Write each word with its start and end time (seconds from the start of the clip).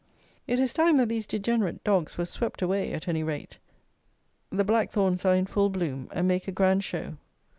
It 0.47 0.59
is 0.59 0.73
time 0.73 0.97
that 0.97 1.09
these 1.09 1.27
degenerate 1.27 1.83
dogs 1.83 2.17
were 2.17 2.25
swept 2.25 2.63
away 2.63 2.91
at 2.91 3.07
any 3.07 3.21
rate. 3.21 3.59
The 4.49 4.63
Blackthorns 4.63 5.25
are 5.25 5.35
in 5.35 5.45
full 5.45 5.69
bloom, 5.69 6.09
and 6.11 6.27
make 6.27 6.47
a 6.47 6.51
grand 6.51 6.83
show. 6.83 7.17